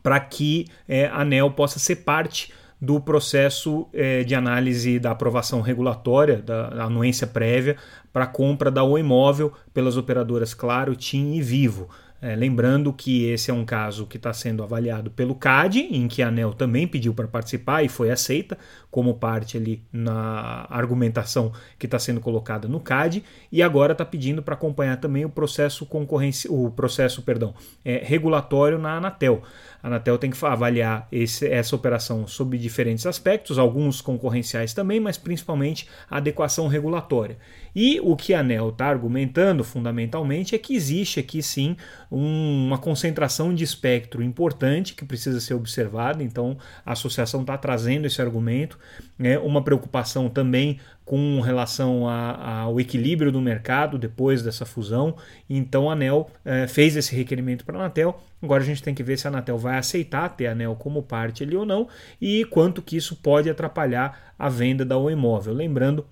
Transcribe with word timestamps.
para 0.00 0.20
que 0.20 0.66
é, 0.86 1.06
a 1.06 1.24
NEL 1.24 1.50
possa 1.50 1.80
ser 1.80 1.96
parte 1.96 2.52
do 2.82 3.00
processo 3.00 3.86
é, 3.92 4.24
de 4.24 4.34
análise 4.34 4.98
da 4.98 5.12
aprovação 5.12 5.60
regulatória, 5.60 6.42
da, 6.42 6.68
da 6.68 6.84
anuência 6.86 7.28
prévia 7.28 7.76
para 8.12 8.26
compra 8.26 8.72
da 8.72 8.82
O 8.82 8.98
Imóvel 8.98 9.52
pelas 9.72 9.96
operadoras 9.96 10.52
Claro, 10.52 10.96
TIM 10.96 11.34
e 11.34 11.40
Vivo. 11.40 11.88
É, 12.24 12.36
lembrando 12.36 12.92
que 12.92 13.24
esse 13.24 13.50
é 13.50 13.54
um 13.54 13.64
caso 13.64 14.06
que 14.06 14.16
está 14.16 14.32
sendo 14.32 14.62
avaliado 14.62 15.10
pelo 15.10 15.34
CAD, 15.34 15.80
em 15.90 16.06
que 16.06 16.22
a 16.22 16.28
ANEL 16.28 16.54
também 16.54 16.86
pediu 16.86 17.12
para 17.12 17.26
participar 17.26 17.82
e 17.82 17.88
foi 17.88 18.12
aceita 18.12 18.56
como 18.92 19.14
parte 19.14 19.56
ali 19.56 19.82
na 19.92 20.64
argumentação 20.70 21.50
que 21.76 21.86
está 21.86 21.98
sendo 21.98 22.20
colocada 22.20 22.68
no 22.68 22.78
CAD, 22.78 23.24
e 23.50 23.60
agora 23.60 23.90
está 23.90 24.04
pedindo 24.04 24.40
para 24.40 24.54
acompanhar 24.54 24.98
também 24.98 25.24
o 25.24 25.28
processo 25.28 25.84
concorrência, 25.84 26.48
o 26.52 26.70
processo, 26.70 27.22
perdão, 27.22 27.54
é, 27.84 28.00
regulatório 28.04 28.78
na 28.78 28.98
Anatel. 28.98 29.42
A 29.82 29.88
Anatel 29.88 30.16
tem 30.16 30.30
que 30.30 30.46
avaliar 30.46 31.08
esse, 31.10 31.48
essa 31.48 31.74
operação 31.74 32.28
sob 32.28 32.56
diferentes 32.56 33.04
aspectos, 33.04 33.58
alguns 33.58 34.00
concorrenciais 34.00 34.72
também, 34.72 35.00
mas 35.00 35.18
principalmente 35.18 35.88
a 36.08 36.18
adequação 36.18 36.68
regulatória. 36.68 37.36
E 37.74 37.98
o 38.00 38.14
que 38.14 38.32
a 38.32 38.40
ANEL 38.40 38.68
está 38.68 38.86
argumentando 38.86 39.64
fundamentalmente 39.64 40.54
é 40.54 40.58
que 40.58 40.76
existe 40.76 41.18
aqui 41.18 41.42
sim 41.42 41.76
um, 42.12 42.66
uma 42.66 42.76
concentração 42.76 43.54
de 43.54 43.64
espectro 43.64 44.22
importante 44.22 44.94
que 44.94 45.04
precisa 45.04 45.40
ser 45.40 45.54
observada, 45.54 46.22
então 46.22 46.58
a 46.84 46.92
associação 46.92 47.40
está 47.40 47.56
trazendo 47.56 48.06
esse 48.06 48.20
argumento, 48.20 48.78
né, 49.18 49.38
uma 49.38 49.62
preocupação 49.62 50.28
também 50.28 50.78
com 51.04 51.40
relação 51.40 52.06
ao 52.08 52.78
equilíbrio 52.78 53.32
do 53.32 53.40
mercado 53.40 53.98
depois 53.98 54.42
dessa 54.42 54.64
fusão. 54.64 55.16
Então 55.50 55.90
a 55.90 55.94
ANEL 55.94 56.30
eh, 56.44 56.66
fez 56.68 56.96
esse 56.96 57.14
requerimento 57.14 57.64
para 57.64 57.76
a 57.76 57.80
Anatel. 57.80 58.22
Agora 58.40 58.62
a 58.62 58.66
gente 58.66 58.82
tem 58.82 58.94
que 58.94 59.02
ver 59.02 59.18
se 59.18 59.26
a 59.26 59.30
Anatel 59.30 59.58
vai 59.58 59.78
aceitar 59.78 60.28
ter 60.30 60.46
a 60.46 60.52
ANEL 60.52 60.76
como 60.76 61.02
parte 61.02 61.42
ali 61.42 61.56
ou 61.56 61.66
não 61.66 61.88
e 62.20 62.44
quanto 62.44 62.80
que 62.80 62.96
isso 62.96 63.16
pode 63.16 63.50
atrapalhar 63.50 64.32
a 64.38 64.48
venda 64.48 64.84
da 64.84 64.96
O 64.96 65.10
Imóvel. 65.10 65.54
Lembrando 65.54 66.06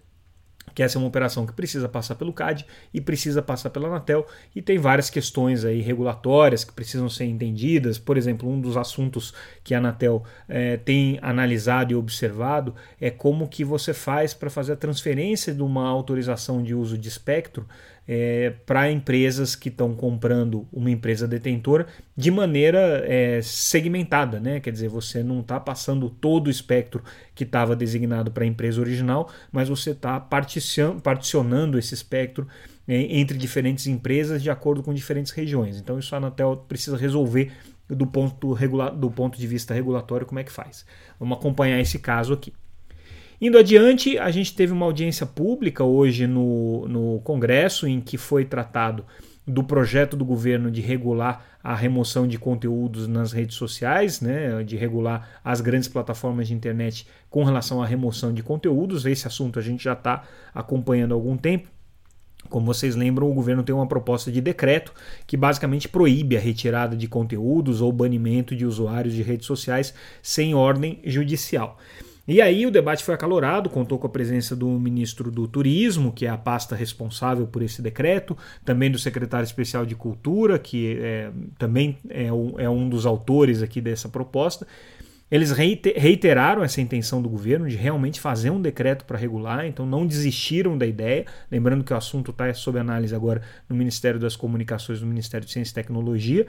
que 0.75 0.82
essa 0.82 0.97
é 0.97 0.98
uma 0.98 1.08
operação 1.08 1.47
que 1.47 1.53
precisa 1.53 1.88
passar 1.88 2.14
pelo 2.14 2.32
CAD 2.32 2.66
e 2.92 3.00
precisa 3.00 3.42
passar 3.42 3.70
pela 3.70 3.88
Anatel 3.88 4.26
e 4.54 4.62
tem 4.62 4.78
várias 4.78 5.10
questões 5.10 5.64
aí 5.64 5.81
regulatórias 5.81 6.64
que 6.64 6.72
precisam 6.72 7.08
ser 7.08 7.25
entendidas. 7.25 7.98
Por 7.98 8.16
exemplo, 8.16 8.48
um 8.48 8.60
dos 8.60 8.76
assuntos 8.76 9.34
que 9.62 9.75
a 9.75 9.78
Anatel 9.78 10.22
é, 10.48 10.76
tem 10.76 11.19
analisado 11.22 11.92
e 11.92 11.97
observado 11.97 12.75
é 13.00 13.10
como 13.10 13.48
que 13.48 13.64
você 13.64 13.92
faz 13.92 14.34
para 14.34 14.50
fazer 14.50 14.72
a 14.72 14.76
transferência 14.76 15.54
de 15.54 15.62
uma 15.62 15.88
autorização 15.88 16.62
de 16.62 16.75
uso 16.75 16.97
de 16.97 17.08
espectro 17.08 17.66
é, 18.12 18.50
para 18.66 18.91
empresas 18.91 19.54
que 19.54 19.69
estão 19.69 19.94
comprando 19.94 20.66
uma 20.72 20.91
empresa 20.91 21.28
detentora 21.28 21.87
de 22.16 22.28
maneira 22.28 23.04
é, 23.06 23.41
segmentada, 23.41 24.41
né? 24.41 24.59
Quer 24.59 24.72
dizer, 24.72 24.88
você 24.88 25.22
não 25.22 25.38
está 25.38 25.60
passando 25.60 26.10
todo 26.10 26.49
o 26.49 26.50
espectro 26.50 27.04
que 27.37 27.44
estava 27.44 27.76
designado 27.76 28.32
para 28.32 28.43
a 28.43 28.47
empresa 28.49 28.81
original, 28.81 29.31
mas 29.53 29.69
você 29.69 29.93
está 29.93 30.19
particionando 30.19 31.78
esse 31.78 31.94
espectro 31.94 32.49
é, 32.88 32.97
entre 33.16 33.38
diferentes 33.38 33.87
empresas 33.87 34.43
de 34.43 34.50
acordo 34.50 34.82
com 34.82 34.93
diferentes 34.93 35.31
regiões. 35.31 35.76
Então 35.76 35.97
isso 35.97 36.12
a 36.12 36.19
Anatel 36.19 36.65
precisa 36.66 36.97
resolver 36.97 37.53
do 37.88 38.09
ponto, 38.09 38.56
do 38.97 39.10
ponto 39.12 39.38
de 39.38 39.47
vista 39.47 39.72
regulatório 39.72 40.26
como 40.26 40.41
é 40.41 40.43
que 40.43 40.50
faz. 40.50 40.84
Vamos 41.16 41.38
acompanhar 41.38 41.78
esse 41.78 42.00
caso 42.00 42.32
aqui. 42.32 42.53
Indo 43.41 43.56
adiante, 43.56 44.19
a 44.19 44.31
gente 44.31 44.55
teve 44.55 44.71
uma 44.71 44.84
audiência 44.84 45.25
pública 45.25 45.83
hoje 45.83 46.27
no, 46.27 46.87
no 46.87 47.21
Congresso 47.21 47.89
em 47.89 47.99
que 47.99 48.19
foi 48.19 48.45
tratado 48.45 49.03
do 49.47 49.65
projeto 49.65 50.15
do 50.15 50.27
governo 50.27 50.71
de 50.71 50.83
regular 50.83 51.59
a 51.65 51.75
remoção 51.75 52.29
de 52.29 52.39
conteúdos 52.39 53.09
nas 53.09 53.33
redes 53.33 53.56
sociais, 53.56 54.21
né, 54.21 54.62
de 54.62 54.77
regular 54.77 55.41
as 55.43 55.62
grandes 55.62 55.89
plataformas 55.89 56.49
de 56.49 56.55
internet 56.55 57.06
com 57.31 57.43
relação 57.43 57.83
à 57.83 57.87
remoção 57.87 58.31
de 58.31 58.43
conteúdos. 58.43 59.06
Esse 59.06 59.27
assunto 59.27 59.59
a 59.59 59.62
gente 59.62 59.84
já 59.84 59.95
está 59.95 60.23
acompanhando 60.55 61.12
há 61.12 61.15
algum 61.15 61.37
tempo. 61.37 61.69
Como 62.50 62.67
vocês 62.67 62.95
lembram, 62.95 63.31
o 63.31 63.34
governo 63.34 63.62
tem 63.62 63.75
uma 63.75 63.89
proposta 63.89 64.31
de 64.31 64.43
decreto 64.43 64.93
que 65.27 65.37
basicamente 65.37 65.89
proíbe 65.89 66.37
a 66.37 66.41
retirada 66.41 66.95
de 66.95 67.09
conteúdos 67.09 67.81
ou 67.81 67.91
banimento 67.91 68.55
de 68.55 68.67
usuários 68.67 69.15
de 69.15 69.23
redes 69.23 69.47
sociais 69.47 69.95
sem 70.23 70.55
ordem 70.55 71.00
judicial. 71.05 71.79
E 72.31 72.41
aí 72.41 72.65
o 72.65 72.71
debate 72.71 73.03
foi 73.03 73.13
acalorado, 73.13 73.69
contou 73.69 73.99
com 73.99 74.07
a 74.07 74.11
presença 74.11 74.55
do 74.55 74.69
ministro 74.69 75.33
do 75.33 75.49
Turismo, 75.49 76.13
que 76.13 76.27
é 76.27 76.29
a 76.29 76.39
pasta 76.39 76.77
responsável 76.77 77.45
por 77.45 77.61
esse 77.61 77.83
decreto, 77.83 78.39
também 78.65 78.89
do 78.89 79.01
secretário 79.01 79.43
especial 79.43 79.85
de 79.85 79.97
Cultura, 79.97 80.57
que 80.57 80.97
é, 81.03 81.33
também 81.59 81.99
é 82.09 82.33
um, 82.33 82.61
é 82.61 82.71
um 82.71 82.89
dos 82.89 83.05
autores 83.05 83.65
aqui 83.65 83.81
dessa 83.81 84.09
proposta. 84.09 84.65
Eles 85.29 85.51
reiteraram 85.51 86.63
essa 86.63 86.81
intenção 86.81 87.21
do 87.21 87.29
governo 87.29 87.69
de 87.69 87.75
realmente 87.75 88.21
fazer 88.21 88.51
um 88.51 88.62
decreto 88.62 89.05
para 89.05 89.19
regular, 89.19 89.67
então 89.67 89.85
não 89.85 90.07
desistiram 90.07 90.79
da 90.79 90.87
ideia. 90.87 91.27
Lembrando 91.51 91.83
que 91.83 91.93
o 91.93 91.97
assunto 91.97 92.31
está 92.31 92.55
sob 92.55 92.79
análise 92.79 93.12
agora 93.12 93.43
no 93.69 93.75
Ministério 93.75 94.21
das 94.21 94.37
Comunicações, 94.37 95.01
no 95.01 95.07
Ministério 95.09 95.45
de 95.45 95.53
Ciência 95.53 95.73
e 95.73 95.75
Tecnologia. 95.75 96.47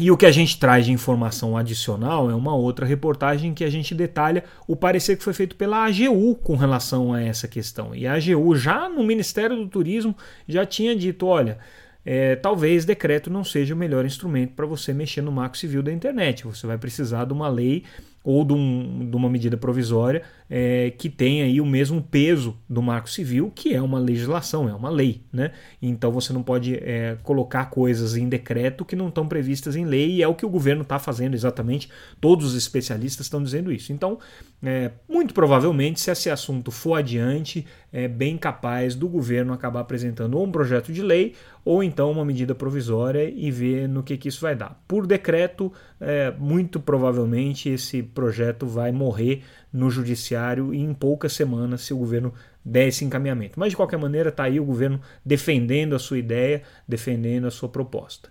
E 0.00 0.10
o 0.10 0.16
que 0.16 0.26
a 0.26 0.30
gente 0.30 0.58
traz 0.58 0.86
de 0.86 0.92
informação 0.92 1.56
adicional 1.56 2.30
é 2.30 2.34
uma 2.34 2.54
outra 2.54 2.86
reportagem 2.86 3.52
que 3.52 3.64
a 3.64 3.70
gente 3.70 3.94
detalha 3.94 4.44
o 4.66 4.76
parecer 4.76 5.16
que 5.16 5.24
foi 5.24 5.32
feito 5.32 5.56
pela 5.56 5.84
AGU 5.84 6.36
com 6.36 6.54
relação 6.54 7.12
a 7.12 7.20
essa 7.20 7.48
questão. 7.48 7.94
E 7.94 8.06
a 8.06 8.14
AGU, 8.14 8.54
já 8.54 8.88
no 8.88 9.02
Ministério 9.02 9.56
do 9.56 9.66
Turismo, 9.66 10.16
já 10.46 10.64
tinha 10.64 10.94
dito: 10.94 11.26
olha, 11.26 11.58
é, 12.04 12.36
talvez 12.36 12.84
decreto 12.84 13.28
não 13.28 13.42
seja 13.42 13.74
o 13.74 13.76
melhor 13.76 14.06
instrumento 14.06 14.54
para 14.54 14.66
você 14.66 14.92
mexer 14.92 15.20
no 15.20 15.32
marco 15.32 15.58
civil 15.58 15.82
da 15.82 15.92
internet. 15.92 16.44
Você 16.44 16.66
vai 16.66 16.78
precisar 16.78 17.24
de 17.24 17.32
uma 17.32 17.48
lei 17.48 17.82
ou 18.22 18.44
de, 18.44 18.52
um, 18.52 19.08
de 19.08 19.16
uma 19.16 19.28
medida 19.28 19.56
provisória 19.56 20.22
é, 20.50 20.92
que 20.96 21.08
tenha 21.08 21.44
aí 21.44 21.60
o 21.60 21.66
mesmo 21.66 22.02
peso 22.02 22.56
do 22.68 22.82
Marco 22.82 23.08
Civil, 23.08 23.52
que 23.54 23.74
é 23.74 23.82
uma 23.82 23.98
legislação, 23.98 24.68
é 24.68 24.74
uma 24.74 24.88
lei. 24.88 25.22
Né? 25.32 25.52
Então 25.80 26.10
você 26.10 26.32
não 26.32 26.42
pode 26.42 26.74
é, 26.76 27.16
colocar 27.22 27.66
coisas 27.66 28.16
em 28.16 28.28
decreto 28.28 28.84
que 28.84 28.96
não 28.96 29.08
estão 29.08 29.26
previstas 29.28 29.76
em 29.76 29.84
lei, 29.84 30.16
e 30.16 30.22
é 30.22 30.28
o 30.28 30.34
que 30.34 30.46
o 30.46 30.48
governo 30.48 30.82
está 30.82 30.98
fazendo 30.98 31.34
exatamente. 31.34 31.88
Todos 32.20 32.46
os 32.46 32.54
especialistas 32.54 33.26
estão 33.26 33.42
dizendo 33.42 33.70
isso. 33.70 33.92
Então, 33.92 34.18
é, 34.62 34.90
muito 35.08 35.34
provavelmente, 35.34 36.00
se 36.00 36.10
esse 36.10 36.30
assunto 36.30 36.70
for 36.70 36.94
adiante, 36.94 37.66
é 37.92 38.08
bem 38.08 38.36
capaz 38.36 38.94
do 38.94 39.08
governo 39.08 39.52
acabar 39.52 39.80
apresentando 39.80 40.36
ou 40.36 40.44
um 40.44 40.50
projeto 40.50 40.92
de 40.92 41.02
lei 41.02 41.34
ou 41.64 41.82
então 41.82 42.10
uma 42.10 42.24
medida 42.24 42.54
provisória 42.54 43.28
e 43.28 43.50
ver 43.50 43.86
no 43.88 44.02
que, 44.02 44.16
que 44.16 44.28
isso 44.28 44.40
vai 44.40 44.56
dar. 44.56 44.82
Por 44.88 45.06
decreto, 45.06 45.70
é, 46.00 46.32
muito 46.38 46.80
provavelmente 46.80 47.68
esse 47.68 48.02
projeto 48.08 48.66
vai 48.66 48.92
morrer 48.92 49.42
no 49.72 49.90
judiciário 49.90 50.74
em 50.74 50.92
poucas 50.92 51.32
semanas 51.32 51.82
se 51.82 51.94
o 51.94 51.98
governo 51.98 52.32
der 52.64 52.88
esse 52.88 53.04
encaminhamento. 53.04 53.58
Mas 53.58 53.70
de 53.70 53.76
qualquer 53.76 53.98
maneira 53.98 54.28
está 54.28 54.44
aí 54.44 54.58
o 54.58 54.64
governo 54.64 55.00
defendendo 55.24 55.94
a 55.94 55.98
sua 55.98 56.18
ideia, 56.18 56.62
defendendo 56.86 57.46
a 57.46 57.50
sua 57.50 57.68
proposta. 57.68 58.30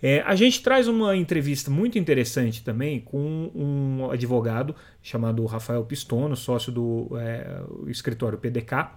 É, 0.00 0.20
a 0.20 0.36
gente 0.36 0.62
traz 0.62 0.86
uma 0.86 1.16
entrevista 1.16 1.70
muito 1.70 1.98
interessante 1.98 2.62
também 2.62 3.00
com 3.00 3.50
um 3.54 4.10
advogado 4.10 4.74
chamado 5.02 5.44
Rafael 5.44 5.84
Pistono, 5.84 6.36
sócio 6.36 6.70
do 6.70 7.08
é, 7.18 7.60
escritório 7.88 8.38
PDK, 8.38 8.92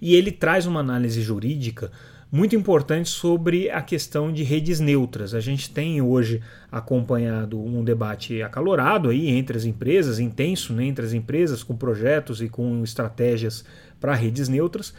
e 0.00 0.14
ele 0.14 0.30
traz 0.30 0.66
uma 0.66 0.80
análise 0.80 1.22
jurídica 1.22 1.90
muito 2.36 2.54
importante 2.54 3.08
sobre 3.08 3.70
a 3.70 3.80
questão 3.80 4.30
de 4.30 4.42
redes 4.42 4.78
neutras. 4.78 5.32
A 5.32 5.40
gente 5.40 5.70
tem 5.70 6.02
hoje 6.02 6.42
acompanhado 6.70 7.58
um 7.58 7.82
debate 7.82 8.42
acalorado 8.42 9.08
aí 9.08 9.30
entre 9.30 9.56
as 9.56 9.64
empresas, 9.64 10.18
intenso 10.18 10.74
né, 10.74 10.84
entre 10.84 11.06
as 11.06 11.14
empresas, 11.14 11.62
com 11.62 11.74
projetos 11.74 12.42
e 12.42 12.48
com 12.50 12.84
estratégias 12.84 13.64
para 13.98 14.14
redes 14.14 14.50
neutras. 14.50 14.92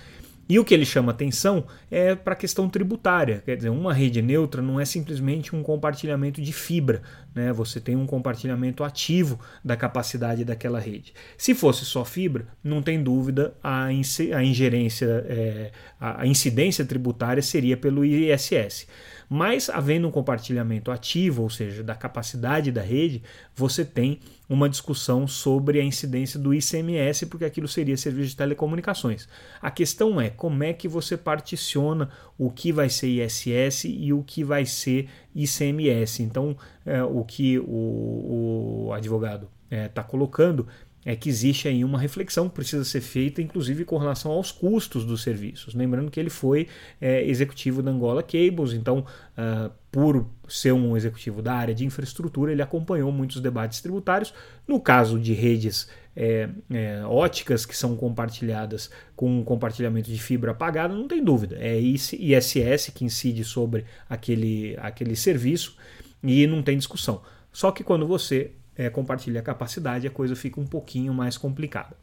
E 0.49 0.57
o 0.57 0.65
que 0.65 0.73
ele 0.73 0.85
chama 0.85 1.11
atenção 1.11 1.65
é 1.91 2.15
para 2.15 2.33
a 2.33 2.35
questão 2.35 2.67
tributária. 2.67 3.43
Quer 3.45 3.57
dizer, 3.57 3.69
uma 3.69 3.93
rede 3.93 4.21
neutra 4.21 4.61
não 4.61 4.79
é 4.79 4.85
simplesmente 4.85 5.55
um 5.55 5.61
compartilhamento 5.61 6.41
de 6.41 6.53
fibra. 6.53 7.03
Né? 7.37 7.53
Você 7.53 7.79
tem 7.79 7.95
um 7.95 8.07
compartilhamento 8.07 8.83
ativo 8.83 9.39
da 9.63 9.77
capacidade 9.77 10.43
daquela 10.43 10.79
rede. 10.79 11.13
Se 11.37 11.53
fosse 11.53 11.85
só 11.85 12.03
fibra, 12.03 12.47
não 12.63 12.81
tem 12.81 13.01
dúvida, 13.03 13.53
a, 13.63 13.93
ingerência, 13.93 15.23
é, 15.29 15.71
a 15.99 16.25
incidência 16.25 16.83
tributária 16.83 17.43
seria 17.43 17.77
pelo 17.77 18.03
ISS. 18.03 18.87
Mas, 19.29 19.69
havendo 19.69 20.07
um 20.07 20.11
compartilhamento 20.11 20.89
ativo, 20.89 21.43
ou 21.43 21.49
seja, 21.49 21.83
da 21.83 21.93
capacidade 21.93 22.71
da 22.71 22.81
rede, 22.81 23.21
você 23.53 23.83
tem 23.83 24.19
uma 24.49 24.69
discussão 24.69 25.27
sobre 25.27 25.81
a 25.81 25.83
incidência 25.83 26.39
do 26.39 26.53
ICMS, 26.53 27.25
porque 27.25 27.43
aquilo 27.43 27.67
seria 27.67 27.97
serviço 27.97 28.29
de 28.29 28.37
telecomunicações. 28.37 29.27
A 29.61 29.69
questão 29.69 30.21
é 30.21 30.29
como 30.29 30.63
é 30.63 30.71
que 30.71 30.87
você 30.87 31.17
particiona 31.17 32.09
o 32.37 32.49
que 32.49 32.71
vai 32.71 32.89
ser 32.89 33.07
ISS 33.07 33.83
e 33.85 34.13
o 34.13 34.23
que 34.23 34.45
vai 34.45 34.65
ser 34.65 35.09
ICMS. 35.35 36.23
Então, 36.23 36.55
é, 36.87 37.03
o 37.03 37.23
que 37.23 37.59
o, 37.59 38.87
o 38.87 38.93
advogado 38.93 39.49
está 39.69 39.75
é, 39.75 39.87
tá 39.89 40.03
colocando 40.03 40.65
é 41.05 41.15
que 41.15 41.29
existe 41.29 41.69
aí 41.69 41.85
uma 41.85 41.97
reflexão 41.97 42.49
que 42.49 42.55
precisa 42.55 42.83
ser 42.83 42.99
feita, 42.99 43.41
inclusive 43.41 43.85
com 43.85 43.97
relação 43.97 44.29
aos 44.31 44.51
custos 44.51 45.05
dos 45.05 45.23
serviços. 45.23 45.73
Lembrando 45.73 46.11
que 46.11 46.19
ele 46.19 46.29
foi 46.29 46.67
é, 46.99 47.23
executivo 47.25 47.81
da 47.81 47.91
Angola 47.91 48.21
Cables, 48.21 48.73
então, 48.73 49.05
uh, 49.37 49.71
por 49.89 50.27
ser 50.49 50.73
um 50.73 50.97
executivo 50.97 51.41
da 51.41 51.53
área 51.53 51.73
de 51.73 51.85
infraestrutura, 51.85 52.51
ele 52.51 52.61
acompanhou 52.61 53.09
muitos 53.09 53.39
debates 53.39 53.79
tributários. 53.79 54.33
No 54.67 54.81
caso 54.81 55.17
de 55.17 55.31
redes 55.31 55.87
é, 56.13 56.49
é, 56.69 57.01
óticas 57.05 57.65
que 57.65 57.77
são 57.77 57.95
compartilhadas 57.95 58.91
com 59.15 59.45
compartilhamento 59.45 60.11
de 60.11 60.19
fibra 60.19 60.51
apagada, 60.51 60.93
não 60.93 61.07
tem 61.07 61.23
dúvida, 61.23 61.55
é 61.57 61.79
ISS 61.79 62.91
que 62.93 63.05
incide 63.05 63.45
sobre 63.45 63.85
aquele, 64.09 64.75
aquele 64.81 65.15
serviço 65.15 65.77
e 66.23 66.47
não 66.47 66.63
tem 66.63 66.77
discussão. 66.77 67.21
Só 67.51 67.71
que 67.71 67.83
quando 67.83 68.07
você 68.07 68.51
é, 68.75 68.89
compartilha 68.89 69.39
a 69.39 69.43
capacidade, 69.43 70.07
a 70.07 70.11
coisa 70.11 70.35
fica 70.35 70.59
um 70.59 70.65
pouquinho 70.65 71.13
mais 71.13 71.37
complicada. 71.37 71.95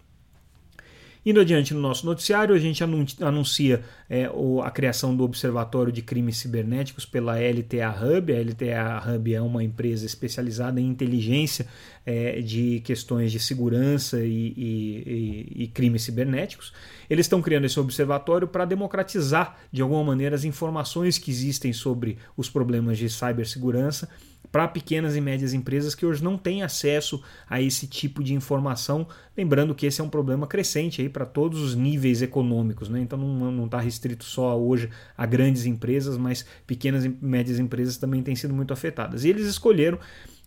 Indo 1.26 1.40
adiante 1.40 1.72
no 1.72 1.80
nosso 1.80 2.04
noticiário, 2.04 2.54
a 2.54 2.58
gente 2.58 2.84
anuncia 3.20 3.82
é, 4.10 4.28
a 4.62 4.70
criação 4.70 5.16
do 5.16 5.24
Observatório 5.24 5.90
de 5.90 6.02
Crimes 6.02 6.36
Cibernéticos 6.36 7.06
pela 7.06 7.36
LTA 7.38 7.90
Hub. 7.90 8.30
A 8.30 8.40
LTA 8.40 9.14
Hub 9.16 9.34
é 9.34 9.40
uma 9.40 9.64
empresa 9.64 10.04
especializada 10.04 10.78
em 10.78 10.86
inteligência 10.86 11.66
é, 12.04 12.42
de 12.42 12.80
questões 12.80 13.32
de 13.32 13.40
segurança 13.40 14.20
e, 14.20 14.52
e, 14.56 15.54
e, 15.56 15.62
e 15.64 15.66
crimes 15.68 16.02
cibernéticos. 16.02 16.74
Eles 17.08 17.24
estão 17.24 17.40
criando 17.40 17.64
esse 17.64 17.80
observatório 17.80 18.46
para 18.46 18.66
democratizar, 18.66 19.58
de 19.72 19.80
alguma 19.80 20.04
maneira, 20.04 20.36
as 20.36 20.44
informações 20.44 21.16
que 21.16 21.30
existem 21.30 21.72
sobre 21.72 22.18
os 22.36 22.50
problemas 22.50 22.98
de 22.98 23.08
cibersegurança 23.08 24.10
para 24.54 24.68
pequenas 24.68 25.16
e 25.16 25.20
médias 25.20 25.52
empresas 25.52 25.96
que 25.96 26.06
hoje 26.06 26.22
não 26.22 26.38
têm 26.38 26.62
acesso 26.62 27.20
a 27.50 27.60
esse 27.60 27.88
tipo 27.88 28.22
de 28.22 28.34
informação. 28.34 29.04
Lembrando 29.36 29.74
que 29.74 29.84
esse 29.84 30.00
é 30.00 30.04
um 30.04 30.08
problema 30.08 30.46
crescente 30.46 31.02
aí 31.02 31.08
para 31.08 31.26
todos 31.26 31.60
os 31.60 31.74
níveis 31.74 32.22
econômicos, 32.22 32.88
né? 32.88 33.00
então 33.00 33.18
não 33.18 33.64
está 33.64 33.80
restrito 33.80 34.22
só 34.22 34.56
hoje 34.56 34.88
a 35.18 35.26
grandes 35.26 35.66
empresas, 35.66 36.16
mas 36.16 36.46
pequenas 36.68 37.04
e 37.04 37.08
médias 37.20 37.58
empresas 37.58 37.96
também 37.96 38.22
têm 38.22 38.36
sido 38.36 38.54
muito 38.54 38.72
afetadas. 38.72 39.24
E 39.24 39.28
eles 39.28 39.44
escolheram 39.48 39.98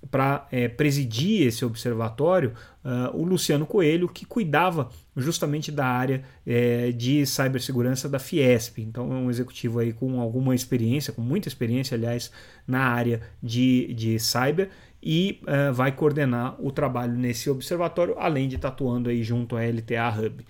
para 0.10 0.48
é, 0.52 0.68
presidir 0.68 1.48
esse 1.48 1.66
observatório 1.66 2.54
uh, 2.84 3.16
o 3.18 3.26
Luciano 3.26 3.66
Coelho, 3.66 4.08
que 4.08 4.26
cuidava 4.26 4.90
justamente 5.16 5.72
da 5.72 5.86
área 5.86 6.24
é, 6.46 6.92
de 6.92 7.26
cibersegurança 7.26 8.08
da 8.08 8.20
Fiesp. 8.20 8.80
Então 8.80 9.12
é 9.12 9.16
um 9.16 9.30
executivo 9.30 9.80
aí 9.80 9.92
com 9.92 10.22
alguma 10.22 10.56
experiência, 10.56 11.12
com 11.12 11.22
muita 11.22 11.48
experiência, 11.48 11.96
aliás, 11.96 12.32
na 12.66 12.82
área 12.82 13.22
de, 13.42 13.94
de 13.94 14.20
cyber 14.20 14.70
e 15.02 15.42
uh, 15.44 15.74
vai 15.74 15.92
coordenar 15.92 16.56
o 16.60 16.72
trabalho 16.72 17.14
nesse 17.14 17.50
observatório, 17.50 18.16
além 18.18 18.48
de 18.48 18.56
estar 18.56 18.70
atuando 18.70 19.10
aí 19.10 19.24
junto 19.24 19.56
à 19.56 19.62
LTA 19.62 20.10
Hub. 20.10 20.46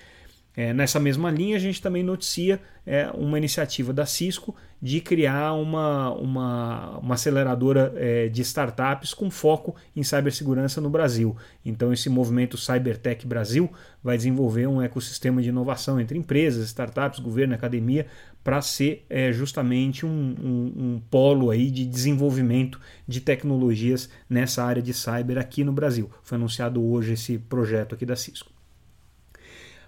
É, 0.57 0.73
nessa 0.73 0.99
mesma 0.99 1.29
linha, 1.29 1.55
a 1.55 1.59
gente 1.59 1.79
também 1.79 2.01
noticia 2.01 2.59
é, 2.83 3.07
uma 3.13 3.37
iniciativa 3.37 3.93
da 3.93 4.07
Cisco 4.07 4.55
de 4.81 4.99
criar 4.99 5.53
uma, 5.53 6.11
uma, 6.13 6.97
uma 6.97 7.13
aceleradora 7.13 7.93
é, 7.95 8.27
de 8.27 8.41
startups 8.41 9.13
com 9.13 9.29
foco 9.29 9.75
em 9.95 10.01
cibersegurança 10.01 10.81
no 10.81 10.89
Brasil. 10.89 11.37
Então, 11.63 11.93
esse 11.93 12.09
movimento 12.09 12.57
Cybertech 12.57 13.27
Brasil 13.27 13.71
vai 14.03 14.17
desenvolver 14.17 14.65
um 14.65 14.81
ecossistema 14.81 15.43
de 15.43 15.49
inovação 15.49 16.01
entre 16.01 16.17
empresas, 16.17 16.65
startups, 16.65 17.19
governo, 17.19 17.53
academia, 17.53 18.07
para 18.43 18.59
ser 18.59 19.05
é, 19.11 19.31
justamente 19.31 20.07
um, 20.07 20.09
um, 20.09 20.73
um, 20.75 21.01
polo 21.07 21.51
aí 21.51 21.69
de 21.69 21.85
desenvolvimento 21.85 22.81
de 23.07 23.21
tecnologias 23.21 24.09
nessa 24.27 24.63
área 24.63 24.81
de 24.81 24.91
cyber 24.91 25.37
aqui 25.37 25.63
no 25.63 25.71
Brasil. 25.71 26.09
Foi 26.23 26.35
anunciado 26.35 26.83
hoje 26.83 27.13
esse 27.13 27.37
projeto 27.37 27.93
aqui 27.93 28.07
da 28.07 28.15
Cisco. 28.15 28.56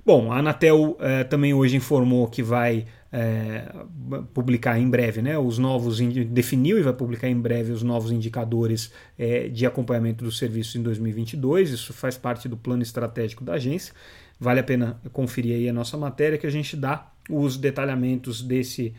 Bom, 0.10 0.32
a 0.32 0.40
Anatel 0.40 0.98
eh, 1.00 1.24
também 1.24 1.54
hoje 1.54 1.78
informou 1.78 2.28
que 2.28 2.42
vai 2.42 2.88
eh, 3.14 3.72
publicar 4.34 4.80
em 4.80 4.90
breve, 4.90 5.22
né, 5.22 5.38
os 5.38 5.60
novos 5.60 6.00
definiu 6.00 6.80
e 6.80 6.82
vai 6.82 6.94
publicar 6.94 7.30
em 7.30 7.40
breve 7.40 7.72
os 7.72 7.84
novos 7.84 8.12
indicadores 8.12 8.92
eh, 9.20 9.50
de 9.50 9.68
acompanhamento 9.68 10.24
do 10.24 10.32
serviço 10.32 10.80
em 10.80 10.82
2022. 10.82 11.70
Isso 11.70 11.94
faz 11.94 12.18
parte 12.18 12.50
do 12.50 12.58
plano 12.58 12.82
estratégico 12.82 13.44
da 13.44 13.54
agência. 13.54 13.94
Vale 14.40 14.62
a 14.62 14.64
pena 14.64 15.00
conferir 15.14 15.56
aí 15.56 15.70
a 15.70 15.74
nossa 15.74 15.96
matéria 15.96 16.40
que 16.40 16.48
a 16.48 16.52
gente 16.52 16.76
dá 16.76 17.12
os 17.30 17.56
detalhamentos 17.56 18.42
desse, 18.42 18.96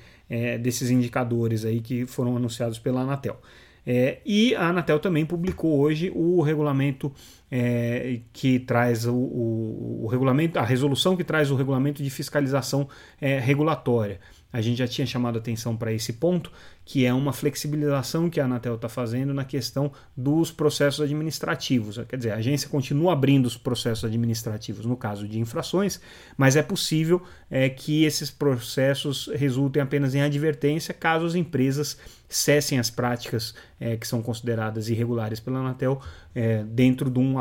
desses 0.62 0.90
indicadores 0.90 1.64
aí 1.64 1.80
que 1.80 2.06
foram 2.06 2.36
anunciados 2.36 2.78
pela 2.78 3.00
Anatel. 3.00 3.40
É, 3.86 4.18
e 4.24 4.54
a 4.54 4.68
Anatel 4.68 4.98
também 4.98 5.24
publicou 5.24 5.78
hoje 5.78 6.12
o 6.14 6.42
regulamento 6.42 7.12
é, 7.50 8.20
que 8.32 8.58
traz 8.58 9.06
o, 9.06 9.14
o, 9.14 10.04
o, 10.04 10.06
regulamento, 10.06 10.58
a 10.58 10.64
resolução 10.64 11.16
que 11.16 11.24
traz 11.24 11.50
o 11.50 11.56
regulamento 11.56 12.02
de 12.02 12.10
fiscalização 12.10 12.88
é, 13.20 13.38
regulatória. 13.38 14.20
A 14.52 14.61
gente 14.61 14.79
já 14.79 14.88
tinha 14.88 15.06
chamado 15.06 15.38
atenção 15.38 15.76
para 15.76 15.93
esse 15.93 16.14
ponto, 16.14 16.50
que 16.85 17.05
é 17.05 17.14
uma 17.14 17.32
flexibilização 17.32 18.29
que 18.29 18.41
a 18.41 18.44
Anatel 18.44 18.75
está 18.75 18.88
fazendo 18.88 19.32
na 19.32 19.45
questão 19.45 19.92
dos 20.16 20.50
processos 20.50 21.00
administrativos. 21.00 21.99
Quer 22.09 22.16
dizer, 22.16 22.33
a 22.33 22.37
agência 22.37 22.69
continua 22.69 23.12
abrindo 23.12 23.47
os 23.47 23.57
processos 23.57 24.04
administrativos 24.04 24.85
no 24.85 24.97
caso 24.97 25.28
de 25.28 25.38
infrações, 25.38 26.00
mas 26.37 26.57
é 26.57 26.62
possível 26.62 27.23
é, 27.49 27.69
que 27.69 28.04
esses 28.04 28.30
processos 28.30 29.30
resultem 29.35 29.83
apenas 29.83 30.14
em 30.14 30.23
advertência 30.23 30.92
caso 30.92 31.26
as 31.26 31.35
empresas 31.35 31.97
cessem 32.28 32.78
as 32.78 32.90
práticas 32.90 33.54
é, 33.78 33.97
que 33.97 34.07
são 34.07 34.23
consideradas 34.23 34.88
irregulares 34.88 35.40
pela 35.40 35.61
Anatel 35.61 36.00
é, 36.35 36.64
dentro 36.64 37.11
de 37.11 37.19
um, 37.19 37.35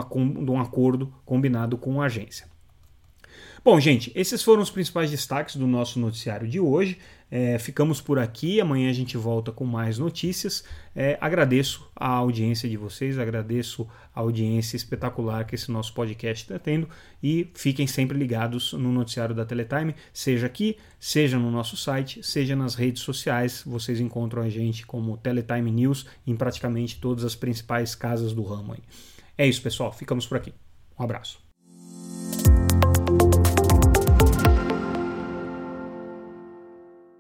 de 0.46 0.52
um 0.52 0.60
acordo 0.60 1.14
combinado 1.26 1.78
com 1.78 2.02
a 2.02 2.06
agência. 2.06 2.48
Bom, 3.64 3.78
gente, 3.78 4.12
esses 4.16 4.42
foram 4.42 4.62
os 4.62 4.70
principais 4.70 5.12
destaques 5.12 5.58
do 5.58 5.68
nosso 5.68 6.00
noticiário 6.00 6.48
de 6.48 6.60
hoje. 6.60 6.98
É, 7.30 7.60
ficamos 7.60 8.00
por 8.00 8.18
aqui. 8.18 8.60
Amanhã 8.62 8.90
a 8.90 8.94
gente 8.94 9.18
volta 9.18 9.52
com 9.52 9.66
mais 9.66 10.00
notícias. 10.00 10.64
É, 10.96 11.18
agradeço 11.20 11.90
a 11.96 12.08
audiência 12.08 12.70
de 12.70 12.78
vocês, 12.78 13.20
agradeço 13.20 13.88
a 14.16 14.22
audiência 14.22 14.78
espetacular 14.78 15.46
que 15.46 15.56
esse 15.56 15.70
nosso 15.72 15.94
podcast 15.94 16.46
está 16.46 16.58
tendo 16.58 16.88
e 17.22 17.50
fiquem 17.54 17.86
sempre 17.86 18.18
ligados 18.18 18.74
no 18.74 18.92
noticiário 18.92 19.36
da 19.36 19.46
Teletime, 19.46 19.94
seja 20.14 20.48
aqui, 20.48 20.78
seja 21.00 21.38
no 21.38 21.52
nosso 21.52 21.76
site, 21.76 22.24
seja 22.24 22.56
nas 22.56 22.76
redes 22.76 23.04
sociais. 23.04 23.62
Vocês 23.66 24.00
encontram 24.00 24.42
a 24.42 24.50
gente 24.50 24.86
como 24.86 25.18
Teletime 25.18 25.70
News 25.70 26.06
em 26.26 26.36
praticamente 26.36 27.00
todas 27.00 27.26
as 27.26 27.36
principais 27.36 27.94
casas 27.94 28.34
do 28.34 28.42
ramo. 28.44 28.74
Aí. 28.74 28.80
É 29.38 29.46
isso, 29.46 29.62
pessoal. 29.62 29.92
Ficamos 29.92 30.26
por 30.26 30.38
aqui. 30.38 30.54
Um 30.98 31.04
abraço. 31.04 31.49